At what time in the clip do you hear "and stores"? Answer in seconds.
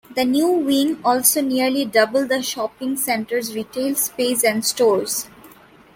4.43-5.27